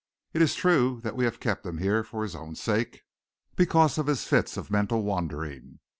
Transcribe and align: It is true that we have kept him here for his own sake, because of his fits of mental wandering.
It 0.33 0.41
is 0.41 0.55
true 0.55 0.99
that 1.03 1.15
we 1.15 1.25
have 1.25 1.39
kept 1.39 1.63
him 1.63 1.77
here 1.77 2.03
for 2.03 2.23
his 2.23 2.35
own 2.35 2.55
sake, 2.55 3.03
because 3.55 3.99
of 3.99 4.07
his 4.07 4.23
fits 4.23 4.57
of 4.57 4.71
mental 4.71 5.03
wandering. 5.03 5.77